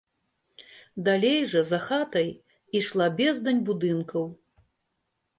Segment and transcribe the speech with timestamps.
[1.07, 2.29] Далей жа, за хатай,
[2.79, 4.25] ішла бездань будынкаў.